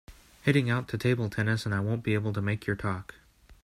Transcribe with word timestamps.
Heading 0.45 0.67
out 0.67 0.87
to 0.87 0.97
table 0.97 1.29
tennis 1.29 1.63
and 1.63 1.75
I 1.75 1.79
won’t 1.79 2.01
be 2.01 2.15
able 2.15 2.33
to 2.33 2.41
make 2.41 2.65
your 2.65 2.75
talk. 2.75 3.13